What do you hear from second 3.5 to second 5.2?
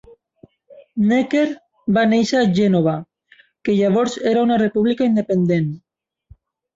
que llavors era una república